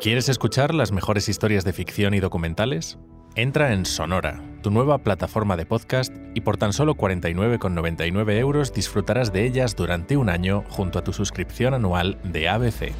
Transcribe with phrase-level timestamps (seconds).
[0.00, 2.98] ¿Quieres escuchar las mejores historias de ficción y documentales?
[3.34, 9.32] Entra en Sonora, tu nueva plataforma de podcast, y por tan solo 49,99 euros disfrutarás
[9.32, 12.92] de ellas durante un año junto a tu suscripción anual de ABC.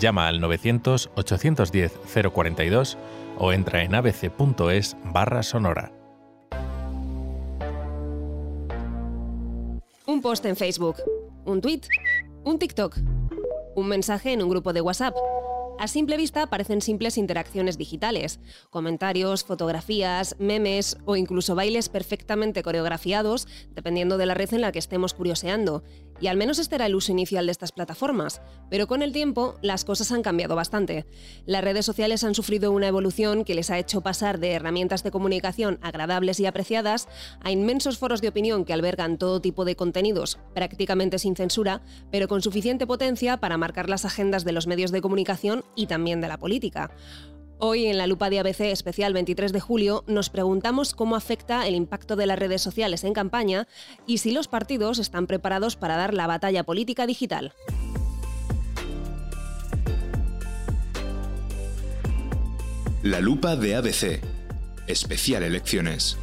[0.00, 2.96] Llama al 900-810-042
[3.38, 5.92] o entra en abc.es barra sonora.
[10.06, 10.96] Un post en Facebook,
[11.44, 11.82] un tweet,
[12.44, 12.96] un TikTok,
[13.76, 15.14] un mensaje en un grupo de WhatsApp.
[15.78, 23.46] A simple vista parecen simples interacciones digitales, comentarios, fotografías, memes o incluso bailes perfectamente coreografiados,
[23.74, 25.84] dependiendo de la red en la que estemos curioseando.
[26.20, 29.56] Y al menos este era el uso inicial de estas plataformas, pero con el tiempo
[29.62, 31.06] las cosas han cambiado bastante.
[31.44, 35.10] Las redes sociales han sufrido una evolución que les ha hecho pasar de herramientas de
[35.10, 37.08] comunicación agradables y apreciadas
[37.42, 42.28] a inmensos foros de opinión que albergan todo tipo de contenidos, prácticamente sin censura, pero
[42.28, 46.28] con suficiente potencia para marcar las agendas de los medios de comunicación y también de
[46.28, 46.90] la política.
[47.58, 51.74] Hoy en la lupa de ABC especial 23 de julio nos preguntamos cómo afecta el
[51.74, 53.66] impacto de las redes sociales en campaña
[54.06, 57.54] y si los partidos están preparados para dar la batalla política digital.
[63.02, 64.20] La lupa de ABC.
[64.86, 66.18] Especial elecciones.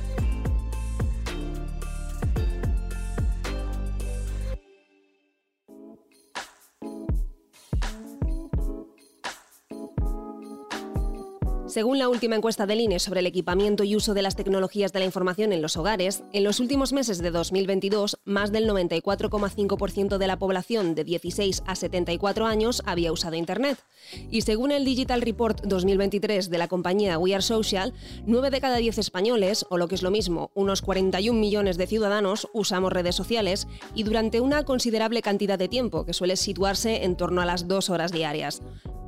[11.74, 15.00] Según la última encuesta del INE sobre el equipamiento y uso de las tecnologías de
[15.00, 20.28] la información en los hogares, en los últimos meses de 2022, más del 94,5% de
[20.28, 23.80] la población de 16 a 74 años había usado Internet.
[24.30, 27.92] Y según el Digital Report 2023 de la compañía We Are Social,
[28.28, 31.88] 9 de cada 10 españoles, o lo que es lo mismo, unos 41 millones de
[31.88, 37.16] ciudadanos, usamos redes sociales y durante una considerable cantidad de tiempo, que suele situarse en
[37.16, 38.62] torno a las dos horas diarias.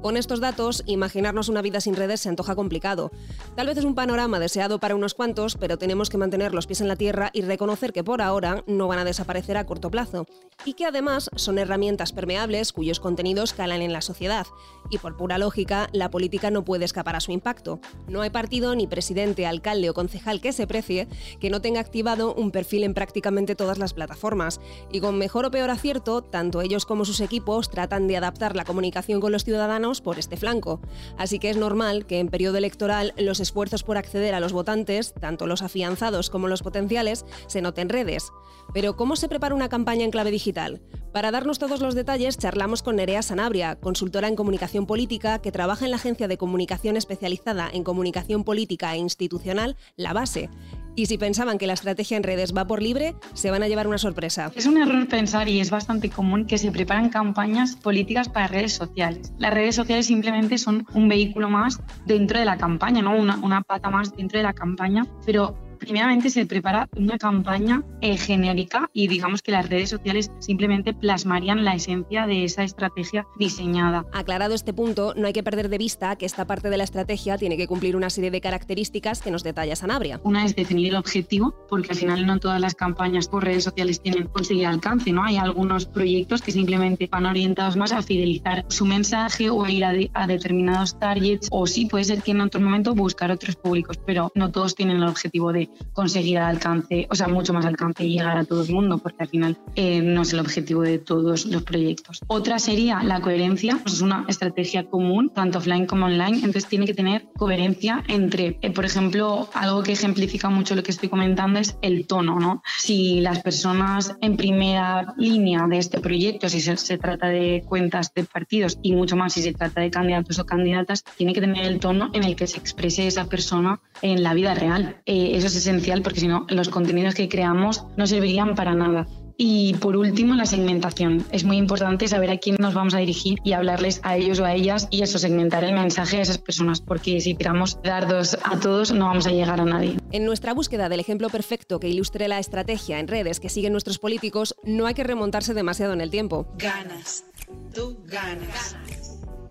[0.06, 3.12] Con estos datos, imaginarnos una vida sin redes se antoja complicado.
[3.56, 6.82] Tal vez es un panorama deseado para unos cuantos, pero tenemos que mantener los pies
[6.82, 10.26] en la tierra y reconocer que por ahora no van a desaparecer a corto plazo,
[10.64, 14.48] y que además son herramientas permeables cuyos contenidos calan en la sociedad,
[14.90, 17.80] y por pura lógica, la política no puede escapar a su impacto.
[18.08, 21.08] No hay partido, ni presidente, alcalde o concejal que se precie
[21.40, 24.60] que no tenga activado un perfil en prácticamente todas las plataformas,
[24.92, 28.66] y con mejor o peor acierto, tanto ellos como sus equipos tratan de adaptar la
[28.66, 30.80] comunicación con los ciudadanos por este flanco.
[31.18, 35.16] Así que es normal que en periodo electoral los esfuerzos por acceder a los votantes,
[35.20, 38.32] tanto los afianzados como los potenciales, se noten redes.
[38.72, 40.80] Pero ¿cómo se prepara una campaña en clave digital?
[41.12, 45.86] Para darnos todos los detalles, charlamos con Nerea Sanabria, consultora en comunicación política que trabaja
[45.86, 50.52] en la agencia de comunicación especializada en comunicación política e institucional, La Base.
[50.96, 53.88] Y si pensaban que la estrategia en redes va por libre, se van a llevar
[53.88, 54.52] una sorpresa.
[54.56, 58.74] Es un error pensar y es bastante común que se preparan campañas políticas para redes
[58.74, 59.34] sociales.
[59.38, 63.16] Las redes sociales simplemente son un vehículo más dentro de la campaña, ¿no?
[63.16, 68.18] una, una pata más dentro de la campaña, pero primeramente se prepara una campaña eh,
[68.18, 74.06] genérica y digamos que las redes sociales simplemente plasmarían la esencia de esa estrategia diseñada.
[74.14, 77.38] Aclarado este punto, no hay que perder de vista que esta parte de la estrategia
[77.38, 80.20] tiene que cumplir una serie de características que nos detalla Sanabria.
[80.24, 84.02] Una es definir el objetivo, porque al final no todas las campañas por redes sociales
[84.02, 85.24] tienen conseguir alcance, ¿no?
[85.24, 89.86] Hay algunos proyectos que simplemente van orientados más a fidelizar su mensaje o a ir
[89.86, 94.00] a, a determinados targets, o sí puede ser que en otro momento buscar otros públicos,
[94.06, 98.10] pero no todos tienen el objetivo de conseguir alcance, o sea, mucho más alcance y
[98.10, 101.46] llegar a todo el mundo, porque al final eh, no es el objetivo de todos
[101.46, 102.22] los proyectos.
[102.28, 106.86] Otra sería la coherencia, pues es una estrategia común, tanto offline como online, entonces tiene
[106.86, 111.60] que tener coherencia entre, eh, por ejemplo, algo que ejemplifica mucho lo que estoy comentando
[111.60, 112.64] es el tono, ¿no?
[112.78, 118.14] Si las personas en primera línea de este proyecto, si se, se trata de cuentas
[118.14, 121.66] de partidos y mucho más si se trata de candidatos o candidatas, tiene que tener
[121.66, 124.98] el tono en el que se exprese esa persona en la vida real.
[125.06, 129.08] Eh, eso es esencial porque si no, los contenidos que creamos no servirían para nada.
[129.38, 131.26] Y por último, la segmentación.
[131.32, 134.46] Es muy importante saber a quién nos vamos a dirigir y hablarles a ellos o
[134.46, 138.60] a ellas y eso, segmentar el mensaje a esas personas, porque si tiramos dardos a
[138.60, 139.98] todos no vamos a llegar a nadie.
[140.12, 144.00] En nuestra búsqueda del ejemplo perfecto que ilustre la estrategia en redes que siguen nuestros
[144.00, 146.48] políticos, no hay que remontarse demasiado en el tiempo.
[146.58, 147.26] Ganas,
[147.74, 148.78] tú ganas.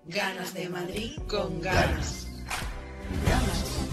[0.07, 2.27] Ganas de Madrid con ganas.
[3.27, 3.84] Ganas.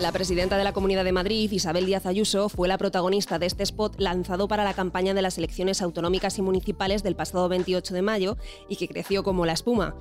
[0.00, 3.62] La presidenta de la Comunidad de Madrid, Isabel Díaz Ayuso, fue la protagonista de este
[3.62, 8.02] spot lanzado para la campaña de las elecciones autonómicas y municipales del pasado 28 de
[8.02, 8.36] mayo
[8.68, 9.94] y que creció como la espuma.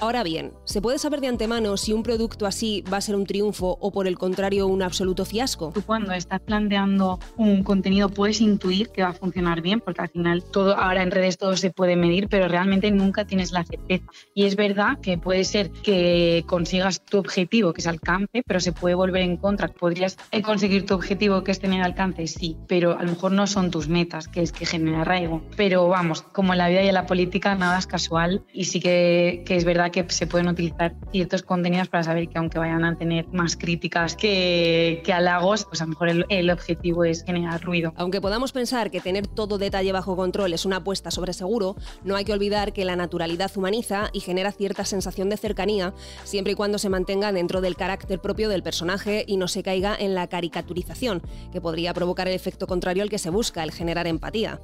[0.00, 3.26] Ahora bien, ¿se puede saber de antemano si un producto así va a ser un
[3.26, 5.70] triunfo o por el contrario un absoluto fiasco?
[5.72, 10.08] Tú cuando estás planteando un contenido puedes intuir que va a funcionar bien, porque al
[10.08, 14.04] final todo ahora en redes todo se puede medir, pero realmente nunca tienes la certeza.
[14.34, 18.72] Y es verdad que puede ser que consigas tu objetivo, que es alcance, pero se
[18.72, 19.68] puede volver en contra.
[19.68, 23.70] Podrías conseguir tu objetivo, que es tener alcance, sí, pero a lo mejor no son
[23.70, 25.42] tus metas, que es que genera arraigo.
[25.56, 28.80] Pero vamos, como en la vida y en la política, nada es casual y sí
[28.80, 32.96] que es verdad que se pueden utilizar ciertos contenidos para saber que aunque vayan a
[32.96, 37.62] tener más críticas que, que halagos, pues a lo mejor el, el objetivo es generar
[37.62, 37.92] ruido.
[37.96, 42.16] Aunque podamos pensar que tener todo detalle bajo control es una apuesta sobre seguro, no
[42.16, 45.94] hay que olvidar que la naturalidad humaniza y genera cierta sensación de cercanía,
[46.24, 49.96] siempre y cuando se mantenga dentro del carácter propio del personaje y no se caiga
[49.98, 51.22] en la caricaturización,
[51.52, 54.60] que podría provocar el efecto contrario al que se busca, el generar empatía.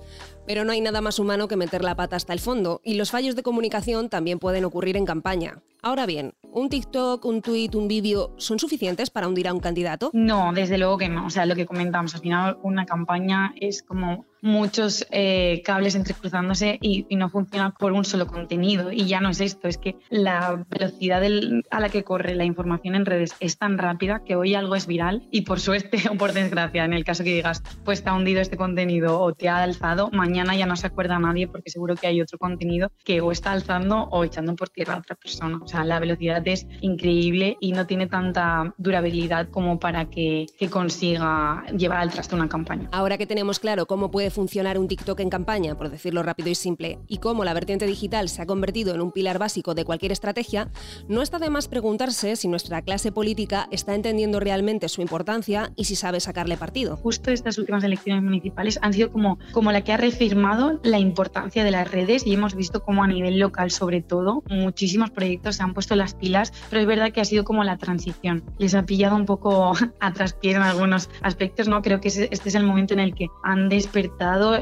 [0.50, 3.12] Pero no hay nada más humano que meter la pata hasta el fondo, y los
[3.12, 5.62] fallos de comunicación también pueden ocurrir en campaña.
[5.80, 10.10] Ahora bien, ¿un TikTok, un tweet, un vídeo son suficientes para hundir a un candidato?
[10.12, 11.24] No, desde luego que no.
[11.24, 16.78] O sea, lo que comentamos, al final una campaña es como muchos eh, cables entrecruzándose
[16.80, 18.92] y, y, no funciona por un solo contenido.
[18.92, 22.44] Y ya no es esto, es que la velocidad del, a la que corre la
[22.44, 26.14] información en redes es tan rápida que hoy algo es viral y por suerte o
[26.14, 29.48] por desgracia, en el caso que digas, pues te ha hundido este contenido o te
[29.48, 33.20] ha alzado, mañana ya no se acuerda nadie porque seguro que hay otro contenido que
[33.20, 35.58] o está alzando o echando por tierra a otra persona.
[35.62, 40.68] O sea, la velocidad es increíble y no tiene tanta durabilidad como para que, que
[40.70, 42.88] consiga llevar al traste una campaña.
[42.92, 46.54] Ahora que tenemos claro cómo puede funcionar un TikTok en campaña, por decirlo rápido y
[46.54, 50.12] simple, y cómo la vertiente digital se ha convertido en un pilar básico de cualquier
[50.12, 50.70] estrategia,
[51.08, 55.84] no está de más preguntarse si nuestra clase política está entendiendo realmente su importancia y
[55.84, 56.96] si sabe sacarle partido.
[56.96, 61.64] Justo estas últimas elecciones municipales han sido como, como la que ha reafirmado la importancia
[61.64, 65.62] de las redes y hemos visto como a nivel local sobre todo muchísimos proyectos se
[65.62, 68.44] han puesto las pilas, pero es verdad que ha sido como la transición.
[68.58, 71.82] Les ha pillado un poco a traspié en algunos aspectos, ¿no?
[71.82, 74.19] Creo que este es el momento en el que han despertado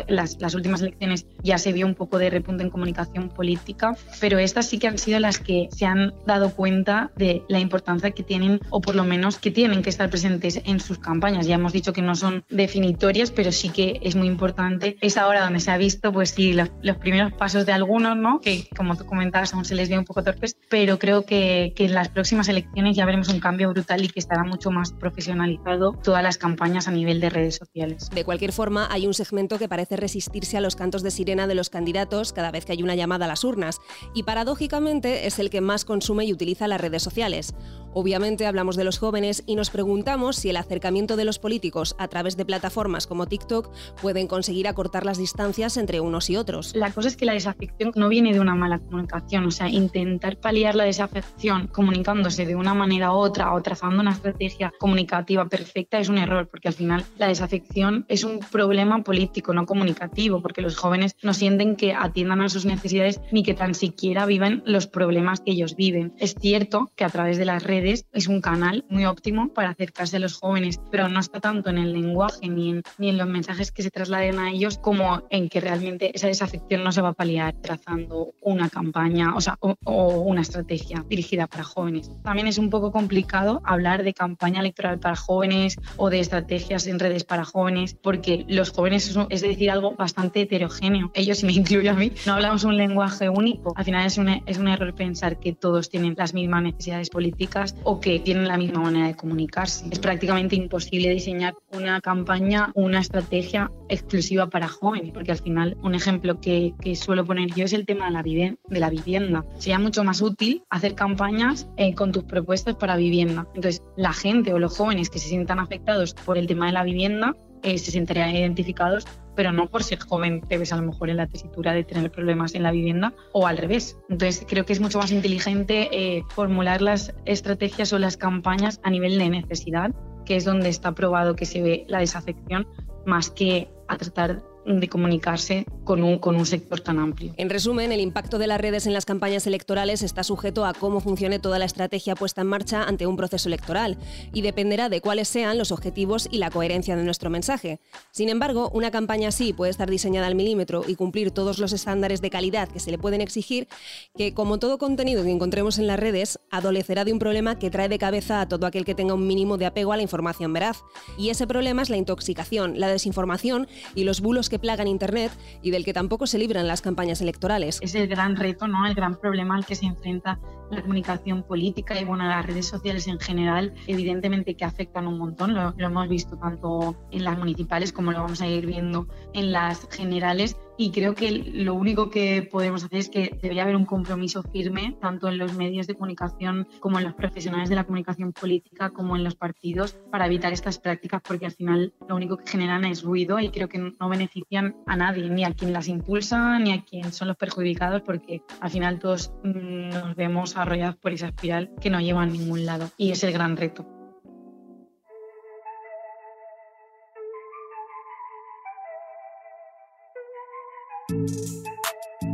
[0.08, 4.38] las, las últimas elecciones ya se vio un poco de repunte en comunicación política, pero
[4.38, 8.22] estas sí que han sido las que se han dado cuenta de la importancia que
[8.22, 11.46] tienen, o por lo menos que tienen que estar presentes en sus campañas.
[11.46, 14.96] Ya hemos dicho que no son definitorias, pero sí que es muy importante.
[15.00, 18.40] Es ahora donde se ha visto, pues sí, los, los primeros pasos de algunos, ¿no?
[18.40, 21.87] Que como tú comentabas, aún se les ve un poco torpes, pero creo que, que
[21.87, 25.93] en las próximas elecciones ya veremos un cambio brutal y que estará mucho más profesionalizado
[26.02, 28.10] todas las campañas a nivel de redes sociales.
[28.10, 31.54] De cualquier forma, hay un segmento que parece resistirse a los cantos de sirena de
[31.54, 33.78] los candidatos cada vez que hay una llamada a las urnas,
[34.14, 37.54] y paradójicamente es el que más consume y utiliza las redes sociales.
[37.94, 42.08] Obviamente hablamos de los jóvenes y nos preguntamos si el acercamiento de los políticos a
[42.08, 43.70] través de plataformas como TikTok
[44.02, 46.74] pueden conseguir acortar las distancias entre unos y otros.
[46.74, 50.36] La cosa es que la desafección no viene de una mala comunicación, o sea, intentar
[50.36, 55.98] paliar la desafección comunicándose de una manera u otra o trazando una estrategia comunicativa perfecta
[55.98, 60.62] es un error, porque al final la desafección es un problema político, no comunicativo, porque
[60.62, 64.87] los jóvenes no sienten que atiendan a sus necesidades ni que tan siquiera vivan los
[64.87, 66.14] problemas que ellos viven.
[66.19, 70.17] Es cierto que a través de las redes es un canal muy óptimo para acercarse
[70.17, 73.29] a los jóvenes, pero no está tanto en el lenguaje ni en, ni en los
[73.29, 77.11] mensajes que se trasladen a ellos como en que realmente esa desafección no se va
[77.11, 79.75] a paliar trazando una campaña o, sea, o,
[80.20, 82.11] una estrategia dirigida para jóvenes.
[82.23, 86.99] También es un poco complicado hablar de campaña electoral para jóvenes o de estrategias en
[86.99, 91.10] redes para jóvenes, porque los jóvenes es, decir algo bastante heterogéneo.
[91.14, 93.72] Ellos, y me incluyo a mí, no hablamos un lenguaje único.
[93.76, 98.19] Al final es un, error pensar que todos tienen las mismas necesidades políticas o que
[98.20, 99.86] tienen la misma manera de comunicarse.
[99.91, 105.94] Es prácticamente imposible diseñar una campaña, una estrategia exclusiva para jóvenes, porque al final un
[105.94, 109.44] ejemplo que, que suelo poner yo es el tema de la, vivienda, de la vivienda.
[109.58, 113.46] Sería mucho más útil hacer campañas eh, con tus propuestas para vivienda.
[113.55, 116.84] Entonces, la gente o los jóvenes que se sientan afectados por el tema de la
[116.84, 121.10] vivienda eh, se sentirían identificados, pero no por ser joven te ves a lo mejor
[121.10, 123.96] en la tesitura de tener problemas en la vivienda o al revés.
[124.08, 128.91] Entonces creo que es mucho más inteligente eh, formular las estrategias o las campañas a
[128.91, 132.67] nivel de necesidad, que es donde está probado que se ve la desafección,
[133.06, 137.32] más que a tratar de comunicarse con un, con un sector tan amplio.
[137.39, 141.01] En resumen, el impacto de las redes en las campañas electorales está sujeto a cómo
[141.01, 143.96] funcione toda la estrategia puesta en marcha ante un proceso electoral
[144.32, 147.81] y dependerá de cuáles sean los objetivos y la coherencia de nuestro mensaje.
[148.10, 152.20] Sin embargo, una campaña así puede estar diseñada al milímetro y cumplir todos los estándares
[152.20, 153.69] de calidad que se le pueden exigir,
[154.17, 157.89] que como todo contenido que encontremos en las redes, adolecerá de un problema que trae
[157.89, 160.82] de cabeza a todo aquel que tenga un mínimo de apego a la información veraz.
[161.17, 165.70] Y ese problema es la intoxicación, la desinformación y los bulos que plagan Internet y
[165.70, 167.79] del que tampoco se libran las campañas electorales.
[167.82, 168.86] Es el gran reto, ¿no?
[168.86, 170.38] el gran problema al que se enfrenta
[170.70, 175.55] la comunicación política y bueno, las redes sociales en general, evidentemente que afectan un montón,
[175.55, 179.53] lo, lo hemos visto tanto en las municipales como lo vamos a ir viendo en
[179.53, 180.56] las generales.
[180.81, 184.96] Y creo que lo único que podemos hacer es que debería haber un compromiso firme,
[185.01, 189.17] tanto en los medios de comunicación como en los profesionales de la comunicación política, como
[189.17, 193.03] en los partidos, para evitar estas prácticas, porque al final lo único que generan es
[193.03, 196.84] ruido y creo que no benefician a nadie, ni a quien las impulsa, ni a
[196.84, 201.70] quien son los perjudicados, porque al final todos mm, nos vemos arrollados por esa espiral
[201.81, 202.91] que no lleva a ningún lado.
[202.96, 203.86] Y es el gran reto.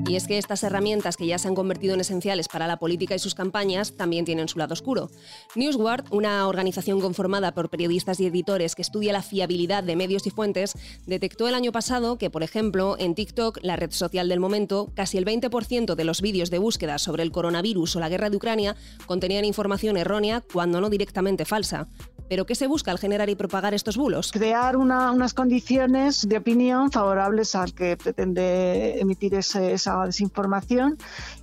[0.07, 3.15] Y es que estas herramientas que ya se han convertido en esenciales para la política
[3.15, 5.11] y sus campañas también tienen su lado oscuro.
[5.55, 10.31] Newsguard, una organización conformada por periodistas y editores que estudia la fiabilidad de medios y
[10.31, 10.75] fuentes,
[11.07, 15.17] detectó el año pasado que, por ejemplo, en TikTok, la red social del momento, casi
[15.17, 18.77] el 20% de los vídeos de búsqueda sobre el coronavirus o la guerra de Ucrania
[19.07, 21.89] contenían información errónea cuando no directamente falsa.
[22.29, 24.33] ¿Pero qué se busca al generar y propagar estos bulos?
[24.33, 30.97] Crear unas condiciones de opinión favorables al que pretende emitir esa desinformación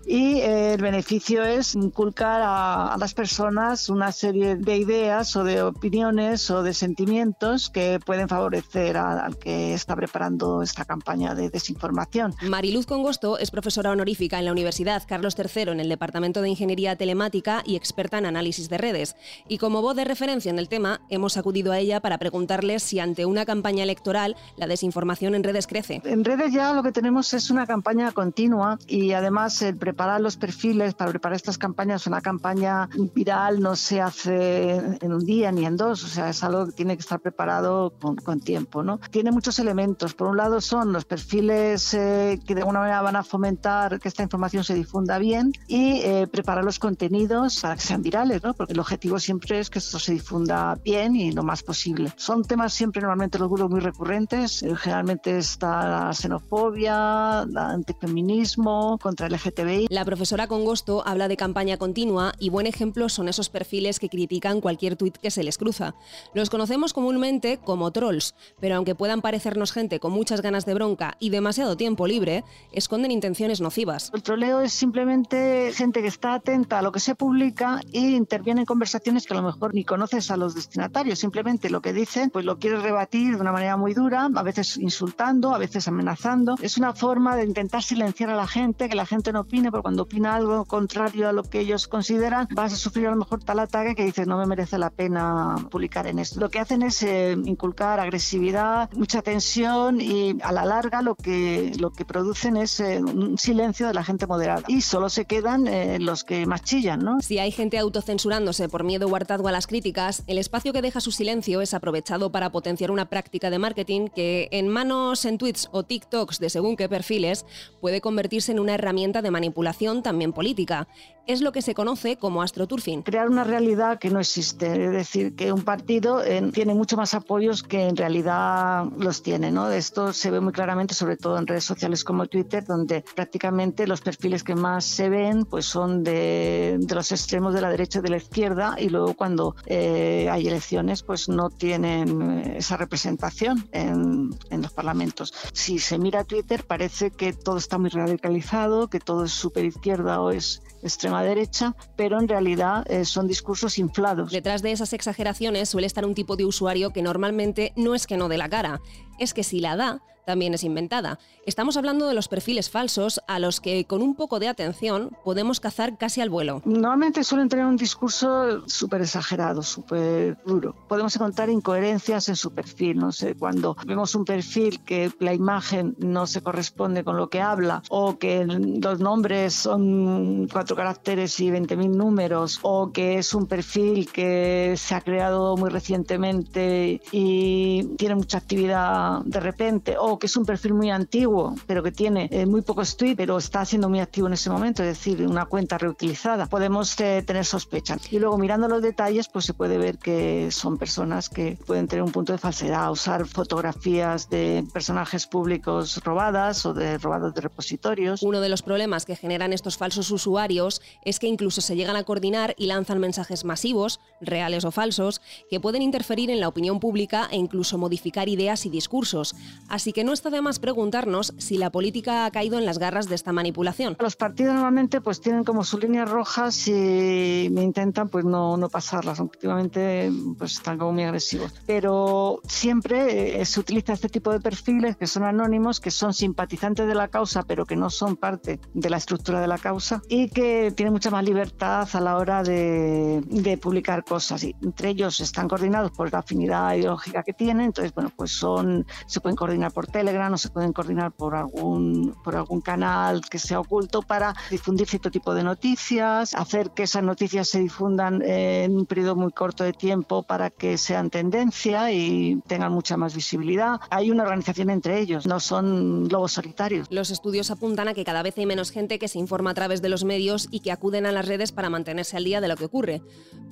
[0.05, 5.61] y eh, el beneficio es inculcar a, las personas una serie de ideas o de
[5.61, 12.35] opiniones o de sentimientos que pueden favorecer al que está preparando esta campaña de desinformación.
[12.41, 16.95] Mariluz Congosto es profesora honorífica en la Universidad Carlos III en el Departamento de Ingeniería
[16.95, 19.15] Telemática y experta en análisis de redes.
[19.47, 22.97] Y como voz de referencia en el tema, hemos acudido a ella para preguntarle si
[23.01, 26.01] ante una campaña electoral la desinformación en redes crece.
[26.05, 30.37] En redes ya lo que tenemos es una campaña continua y además el preparar los
[30.37, 35.65] perfiles, para preparar estas campañas, una campaña viral no se hace en un día ni
[35.65, 38.97] en dos, o sea, es algo que tiene que estar preparado con, con tiempo, ¿no?
[39.11, 40.13] Tiene muchos elementos.
[40.13, 44.07] Por un lado son los perfiles eh, que de alguna manera van a fomentar que
[44.07, 48.53] esta información se difunda bien y eh, preparar los contenidos para que sean virales, ¿no?
[48.53, 52.11] Porque el objetivo siempre es que esto se difunda bien y lo más posible.
[52.17, 54.63] Son temas siempre normalmente los bulos muy recurrentes.
[54.63, 59.87] Eh, generalmente está la xenofobia, el antifeminismo, contra el LGTBI.
[59.89, 64.61] La profesora Congosto habla de campaña continua y buen ejemplo son esos perfiles que critican
[64.61, 65.95] cualquier tuit que se les cruza.
[66.33, 71.15] Los conocemos comúnmente como trolls, pero aunque puedan parecernos gente con muchas ganas de bronca
[71.19, 74.11] y demasiado tiempo libre, esconden intenciones nocivas.
[74.13, 78.61] El troleo es simplemente gente que está atenta a lo que se publica e interviene
[78.61, 81.20] en conversaciones que a lo mejor ni conoces a los destinatarios.
[81.20, 84.77] Simplemente lo que dicen, pues lo quieres rebatir de una manera muy dura, a veces
[84.77, 86.55] insultando, a veces amenazando.
[86.62, 89.84] Es una forma de intentar silenciar a la gente, que la gente no opine, porque
[89.84, 93.43] cuando opina algo contrario a lo que ellos consideran, vas a sufrir a lo mejor
[93.43, 96.39] tal ataque que dices no me merece la pena publicar en esto.
[96.39, 101.74] Lo que hacen es eh, inculcar agresividad, mucha tensión y a la larga lo que,
[101.79, 104.63] lo que producen es eh, un silencio de la gente moderada.
[104.67, 106.62] Y solo se quedan eh, los que más
[107.00, 107.20] ¿no?
[107.22, 111.00] Si hay gente autocensurándose por miedo o hartazgo a las críticas, el espacio que deja
[111.00, 115.69] su silencio es aprovechado para potenciar una práctica de marketing que en manos en tweets
[115.71, 117.45] o TikToks de según qué perfiles
[117.79, 120.88] puede convertirse en una herramienta de manipulación también política.
[121.27, 123.03] Es lo que se conoce como astroturfing.
[123.03, 127.13] Crear una realidad que no existe, es decir, que un partido eh, tiene mucho más
[127.13, 129.51] apoyos que en realidad los tiene.
[129.51, 129.69] ¿no?
[129.69, 134.01] Esto se ve muy claramente, sobre todo en redes sociales como Twitter, donde prácticamente los
[134.01, 138.10] perfiles que más se ven pues son de, los extremos de la derecha y de
[138.10, 144.31] la izquierda y luego cuando eh, hay elecciones pues no tienen eh, esa representación en,
[144.50, 145.33] los parlamentos.
[145.53, 150.21] Si se mira Twitter parece que todo está muy radicalizado, que todo es súper izquierda
[150.21, 154.31] o es extrema derecha, pero en realidad eh, son discursos inflados.
[154.31, 158.17] Detrás de esas exageraciones suele estar un tipo de usuario que normalmente no es que
[158.17, 158.81] no dé la cara,
[159.19, 161.19] es que si la da, también es inventada.
[161.45, 165.59] Estamos hablando de los perfiles falsos a los que con un poco de atención podemos
[165.59, 166.61] cazar casi al vuelo.
[166.65, 170.75] Normalmente suelen tener un discurso súper exagerado, súper duro.
[170.87, 172.97] Podemos encontrar incoherencias en su perfil.
[172.97, 177.41] No sé, cuando vemos un perfil que la imagen no se corresponde con lo que
[177.41, 183.47] habla o que los nombres son cuatro caracteres y 20.000 números o que es un
[183.47, 190.27] perfil que se ha creado muy recientemente y tiene mucha actividad de repente, o que
[190.27, 193.89] es un perfil muy antiguo, pero que tiene eh, muy pocos tweets, pero está siendo
[193.89, 198.11] muy activo en ese momento, es decir, una cuenta reutilizada, podemos eh, tener sospechas.
[198.11, 202.03] Y luego mirando los detalles, pues se puede ver que son personas que pueden tener
[202.03, 208.23] un punto de falsedad, usar fotografías de personajes públicos robadas o de robados de repositorios.
[208.23, 212.03] Uno de los problemas que generan estos falsos usuarios es que incluso se llegan a
[212.03, 217.27] coordinar y lanzan mensajes masivos, reales o falsos, que pueden interferir en la opinión pública
[217.31, 219.35] e incluso modificar ideas y discursos.
[219.67, 223.07] Así que no está de más preguntarnos si la política ha caído en las garras
[223.07, 223.95] de esta manipulación.
[223.99, 228.69] Los partidos normalmente pues tienen como sus líneas rojas y me intentan pues no, no
[228.69, 229.19] pasarlas.
[229.19, 231.53] Últimamente pues están muy agresivos.
[231.67, 236.87] Pero siempre eh, se utiliza este tipo de perfiles que son anónimos, que son simpatizantes
[236.87, 240.29] de la causa, pero que no son parte de la estructura de la causa y
[240.29, 244.43] que tienen mucha más libertad a la hora de, de publicar cosas.
[244.43, 248.85] Y entre ellos están coordinados por la afinidad ideológica que tienen, entonces bueno, pues son
[249.05, 253.39] se pueden coordinar por Telegram o se pueden coordinar por algún por algún canal que
[253.39, 258.75] sea oculto para difundir cierto tipo de noticias, hacer que esas noticias se difundan en
[258.75, 263.79] un periodo muy corto de tiempo para que sean tendencia y tengan mucha más visibilidad.
[263.91, 266.87] Hay una organización entre ellos, no son lobos solitarios.
[266.89, 269.81] Los estudios apuntan a que cada vez hay menos gente que se informa a través
[269.81, 272.57] de los medios y que acuden a las redes para mantenerse al día de lo
[272.57, 273.01] que ocurre.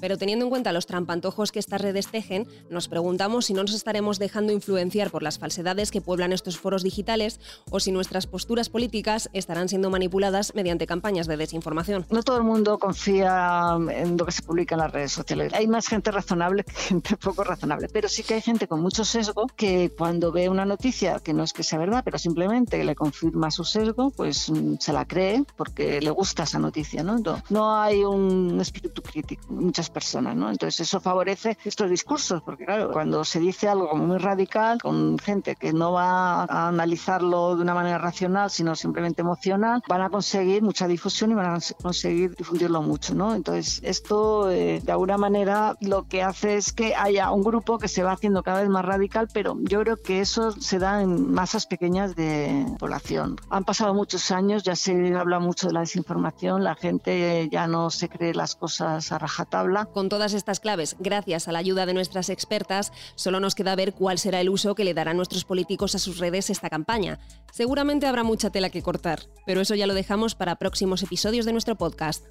[0.01, 3.73] Pero teniendo en cuenta los trampantojos que estas redes tejen, nos preguntamos si no nos
[3.73, 7.39] estaremos dejando influenciar por las falsedades que pueblan estos foros digitales
[7.69, 12.05] o si nuestras posturas políticas estarán siendo manipuladas mediante campañas de desinformación.
[12.09, 15.53] No todo el mundo confía en lo que se publica en las redes sociales.
[15.53, 19.05] Hay más gente razonable que gente poco razonable, pero sí que hay gente con mucho
[19.05, 22.95] sesgo que cuando ve una noticia que no es que sea verdad, pero simplemente le
[22.95, 27.19] confirma su sesgo, pues mm, se la cree porque le gusta esa noticia, ¿no?
[27.19, 32.65] No, no hay un espíritu crítico en muchas personas, Entonces eso favorece estos discursos, porque
[32.65, 37.63] claro, cuando se dice algo muy radical con gente que no va a analizarlo de
[37.63, 42.35] una manera racional, sino simplemente emocional, van a conseguir mucha difusión y van a conseguir
[42.35, 43.13] difundirlo mucho.
[43.33, 47.87] Entonces esto eh, de alguna manera lo que hace es que haya un grupo que
[47.87, 51.31] se va haciendo cada vez más radical, pero yo creo que eso se da en
[51.31, 53.37] masas pequeñas de población.
[53.49, 57.89] Han pasado muchos años, ya se habla mucho de la desinformación, la gente ya no
[57.89, 59.85] se cree las cosas a rajatabla.
[59.85, 64.17] Con estas claves, gracias a la ayuda de nuestras expertas, solo nos queda ver cuál
[64.17, 67.19] será el uso que le darán nuestros políticos a sus redes esta campaña.
[67.51, 71.53] Seguramente habrá mucha tela que cortar, pero eso ya lo dejamos para próximos episodios de
[71.53, 72.25] nuestro podcast.